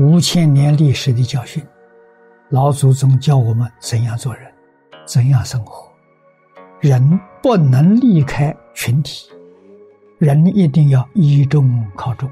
[0.00, 1.60] 五千年历史的教训，
[2.50, 4.48] 老祖宗教我们怎样做人，
[5.04, 5.90] 怎样生活。
[6.78, 9.28] 人不能离开群体，
[10.18, 12.30] 人一定要依众靠众，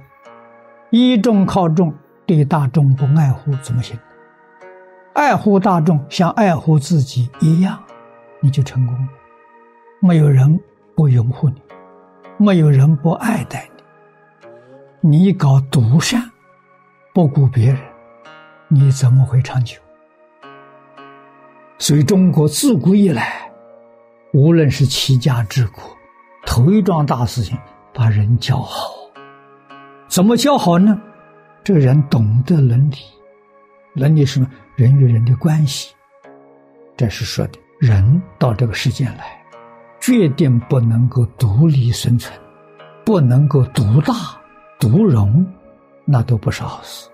[0.91, 1.93] 依众靠众，
[2.25, 3.99] 对大众不爱护怎么行？
[5.15, 7.83] 爱护大众像爱护自己一样，
[8.41, 9.09] 你就成功了。
[10.01, 10.57] 没有人
[10.95, 11.61] 不拥护你，
[12.39, 13.69] 没有人不爱戴
[15.03, 15.19] 你。
[15.19, 16.23] 你搞独善。
[17.17, 17.79] 不顾别人，
[18.69, 19.79] 你怎么会长久？
[21.79, 23.51] 所以中国自古以来，
[24.35, 25.83] 无论是齐家治国，
[26.45, 27.57] 头一桩大事情，
[27.95, 28.91] 把人教好。
[30.09, 31.01] 怎么教好呢？
[31.65, 32.97] 这人懂得伦理，
[33.95, 34.51] 伦理是什么？
[34.75, 35.95] 人与人的关系。
[36.99, 39.43] 这是说的，人到这个世间来，
[40.03, 42.39] 决定不能够独立生存，
[43.07, 44.13] 不能够独大
[44.79, 45.47] 独荣。
[46.09, 47.09] 那都不是好事，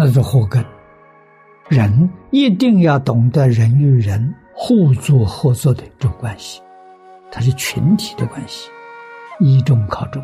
[0.00, 0.64] 那是祸根。
[1.66, 6.62] 人一定要懂得人与人互助合作的这种关系，
[7.32, 8.70] 它是群体的关系，
[9.40, 10.22] 依众靠众。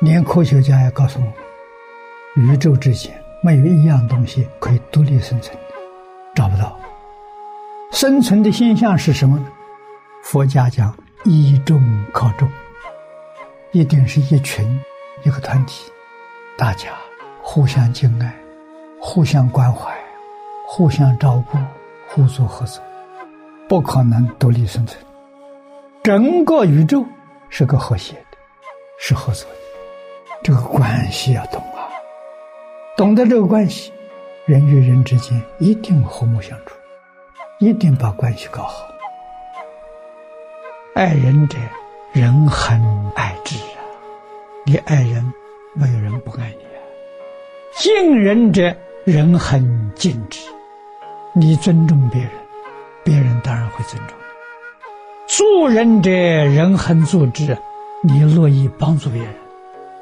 [0.00, 5.56] 连科学家也告诉我们，宇宙之间没有一样东西可以独立生存，
[6.34, 6.76] 找不到。
[7.92, 9.46] 生存的现象是什么呢？
[10.24, 10.92] 佛家讲
[11.24, 11.80] 依众
[12.12, 12.50] 靠众，
[13.70, 14.66] 一定是一群
[15.22, 15.88] 一个团体。
[16.58, 16.88] 大家
[17.52, 18.32] 互相敬爱，
[19.00, 19.92] 互相关怀，
[20.68, 21.58] 互相照顾，
[22.06, 22.80] 互助合作，
[23.68, 25.04] 不可能独立生存。
[26.00, 27.04] 整个宇宙
[27.48, 28.38] 是个和谐的，
[29.00, 29.56] 是合作的。
[30.44, 31.90] 这个关系要懂啊，
[32.96, 33.92] 懂得这个关系，
[34.46, 36.76] 人与人之间一定和睦相处，
[37.58, 38.86] 一定把关系搞好。
[40.94, 41.58] 爱人者，
[42.12, 43.82] 人恒爱之啊！
[44.64, 45.32] 你爱人。
[45.72, 46.79] 没有人不爱你啊！
[47.80, 48.76] 敬人者，
[49.06, 50.38] 人很敬之。
[51.34, 52.30] 你尊重别人，
[53.02, 54.24] 别人当然会尊重你。
[55.26, 57.56] 助人者，人很助之。
[58.02, 59.34] 你乐意帮助别人，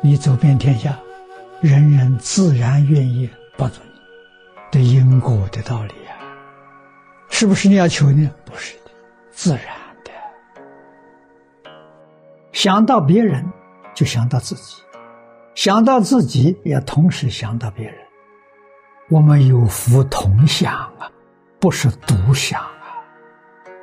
[0.01, 0.99] 你走遍天下，
[1.61, 3.91] 人人自然愿意帮助你。
[4.73, 6.19] 的因果的道理啊，
[7.31, 8.29] 是不是你要求呢？
[8.45, 8.91] 不是的，
[9.31, 9.63] 自然
[10.05, 10.11] 的。
[12.53, 13.49] 想到别人，
[13.95, 14.83] 就想到自己。
[15.59, 17.97] 想到自己，也同时想到别人。
[19.11, 21.11] 我们有福同享啊，
[21.59, 23.03] 不是独享啊。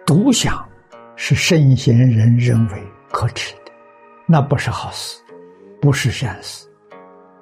[0.05, 0.65] 独享
[1.17, 2.81] 是圣贤人认为
[3.11, 3.73] 可耻的，
[4.25, 5.21] 那不是好事，
[5.81, 6.65] 不是善事。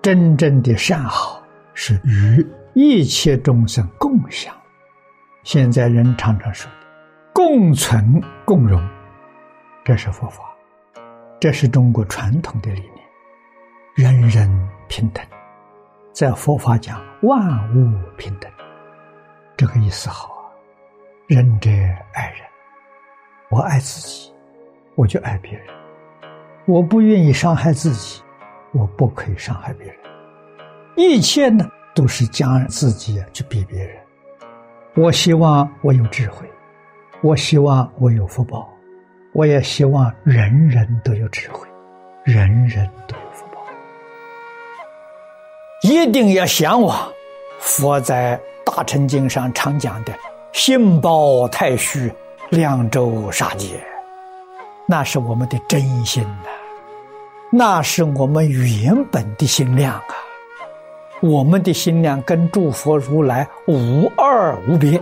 [0.02, 1.40] 真正的善好
[1.76, 4.52] 是与一切众生共享。
[5.44, 6.88] 现在人常常说的
[7.36, 8.84] “共存共荣”，
[9.86, 10.42] 这是佛法，
[11.40, 13.03] 这是中国传统的理念。
[13.96, 14.50] 人人
[14.88, 15.24] 平等，
[16.14, 17.40] 在佛法讲万
[17.76, 18.52] 物平等，
[19.56, 20.50] 这个意思好啊。
[21.28, 22.40] 仁者爱人，
[23.52, 24.34] 我爱自己，
[24.96, 25.68] 我就爱别人。
[26.66, 28.24] 我不愿意伤害自己，
[28.72, 29.96] 我不可以伤害别人。
[30.96, 33.96] 一切呢，都是将自己去比别人。
[34.96, 36.50] 我希望我有智慧，
[37.22, 38.68] 我希望我有福报，
[39.34, 41.68] 我也希望人人都有智慧，
[42.24, 43.16] 人人都。
[45.84, 47.12] 一定要向往
[47.60, 48.40] 佛在
[48.76, 50.14] 《大乘经》上常讲的
[50.54, 52.10] “心包太虚，
[52.52, 53.84] 量周杀劫”，
[54.88, 56.50] 那是我们的真心呐，
[57.52, 60.16] 那是我们原本的心量啊。
[61.20, 65.02] 我们的心量跟诸佛如来无二无别，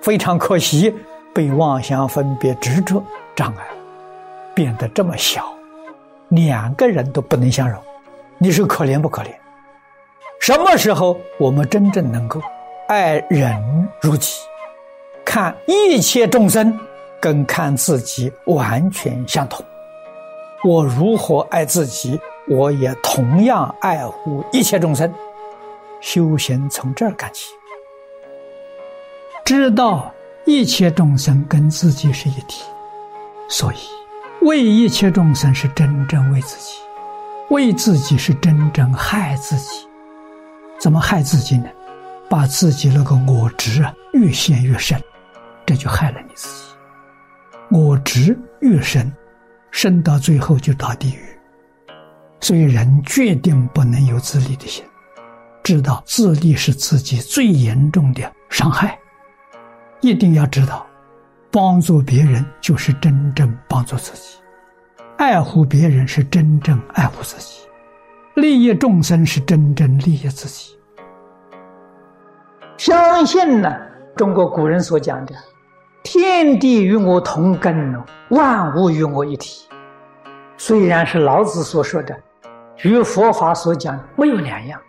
[0.00, 0.94] 非常可惜
[1.34, 3.02] 被妄想分别执着
[3.34, 3.66] 障碍，
[4.54, 5.44] 变得这么小，
[6.28, 7.82] 两个人都不能相容，
[8.38, 9.30] 你说可怜不可怜？
[10.46, 12.40] 什么时候我们真正能够
[12.86, 14.36] 爱人如己，
[15.24, 16.72] 看一切众生
[17.18, 19.66] 跟看自己完全相同？
[20.62, 22.16] 我如何爱自己，
[22.46, 25.12] 我也同样爱护一切众生。
[26.00, 27.50] 修行从这儿干起，
[29.44, 30.14] 知道
[30.44, 32.62] 一切众生跟自己是一体，
[33.48, 33.78] 所以
[34.42, 36.76] 为一切众生是真正为自己，
[37.48, 39.85] 为自己是真正害自己。
[40.86, 41.66] 怎么害自己呢？
[42.30, 44.96] 把自己那个我执啊越陷越深，
[45.66, 46.76] 这就害了你自己。
[47.72, 49.12] 我执越深，
[49.72, 51.18] 深到最后就到地狱。
[52.38, 54.84] 所以人决定不能有自利的心，
[55.64, 58.96] 知道自利是自己最严重的伤害。
[60.02, 60.86] 一定要知道，
[61.50, 64.38] 帮助别人就是真正帮助自己，
[65.18, 67.66] 爱护别人是真正爱护自己。
[68.36, 70.75] 利益众生是真正利益自己。
[72.86, 73.76] 相信呢，
[74.14, 75.34] 中国古人所讲的
[76.04, 79.68] “天地与我同根，万物与我一体”，
[80.56, 82.16] 虽然是老子所说的，
[82.84, 84.80] 与佛法所讲没有两样。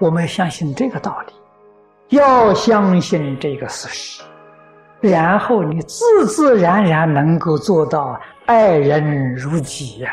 [0.00, 4.20] 我们相信这个道理，要相信这个事实，
[5.00, 10.10] 然后你自自然然能够做到爱人如己呀。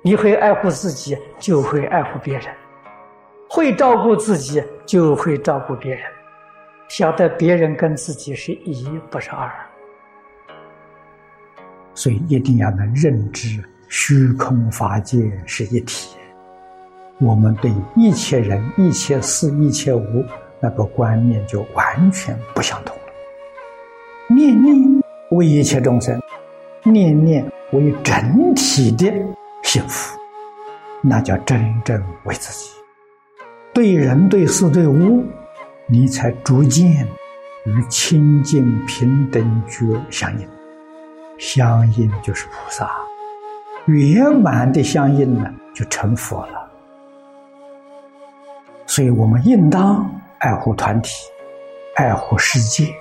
[0.00, 2.44] 你会爱护自己，就会爱护别人；
[3.54, 6.02] 会照顾自己，就会照顾别人。
[6.88, 9.46] 晓得别人跟自己是一，不是二。
[11.92, 16.16] 所以一定要能认知虚空法界是一体。
[17.20, 20.24] 我们对一切人、一切事、一切物
[20.58, 24.34] 那个观念就完全不相同了。
[24.34, 25.02] 念念
[25.32, 26.18] 为一切众生，
[26.84, 29.12] 念念为整体的。
[29.62, 30.18] 幸福，
[31.02, 32.81] 那叫真正为自己。
[33.74, 35.24] 对人、对事、对物，
[35.86, 37.08] 你才逐渐
[37.64, 40.46] 与清净平等觉相应。
[41.38, 42.90] 相应就是菩萨，
[43.86, 46.70] 圆满的相应呢，就成佛了。
[48.86, 50.08] 所以我们应当
[50.38, 51.10] 爱护团体，
[51.96, 52.92] 爱护世界，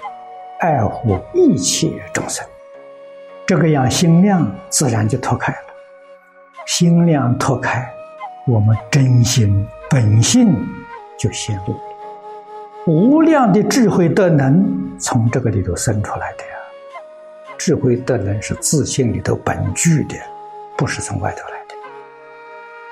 [0.62, 2.46] 爱护一切众生。
[3.46, 5.60] 这个样心量自然就脱开了。
[6.66, 7.86] 心量拓开，
[8.48, 10.56] 我们真心本性
[11.18, 11.80] 就显露了。
[12.88, 14.66] 无量的智慧德能
[14.98, 16.52] 从这个里头生出来的呀。
[17.58, 20.16] 智慧德能是自信里头本具的，
[20.78, 21.76] 不是从外头来的。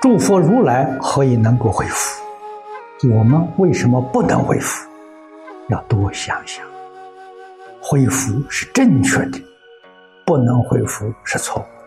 [0.02, 2.22] 诸佛如来何以能够恢复？
[3.08, 4.86] 我们为什么不能恢复？
[5.70, 6.66] 要多想想，
[7.80, 9.42] 恢复是正确的，
[10.26, 11.79] 不能恢复是错误。